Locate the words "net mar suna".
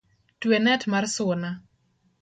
0.65-1.51